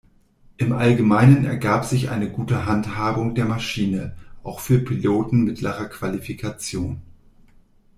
Im 0.57 0.71
Allgemeinen 0.71 1.45
ergab 1.45 1.85
sich 1.85 2.09
eine 2.09 2.27
gute 2.31 2.65
Handhabung 2.65 3.35
der 3.35 3.45
Maschine, 3.45 4.17
auch 4.41 4.59
für 4.59 4.79
Piloten 4.79 5.43
mittlerer 5.43 5.89
Qualifikation. 5.89 7.03